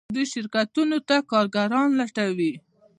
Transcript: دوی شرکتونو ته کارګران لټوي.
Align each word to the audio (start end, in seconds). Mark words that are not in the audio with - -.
دوی 0.15 0.25
شرکتونو 0.33 0.97
ته 1.07 1.15
کارګران 1.31 1.89
لټوي. 1.99 2.53